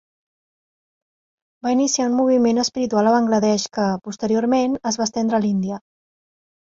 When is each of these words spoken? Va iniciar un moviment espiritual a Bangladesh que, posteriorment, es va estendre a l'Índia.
Va 1.67 1.73
iniciar 1.75 2.07
un 2.11 2.17
moviment 2.21 2.61
espiritual 2.63 3.09
a 3.09 3.13
Bangladesh 3.17 3.67
que, 3.79 3.87
posteriorment, 4.09 4.77
es 4.93 4.99
va 5.03 5.07
estendre 5.11 5.39
a 5.41 5.43
l'Índia. 5.45 5.83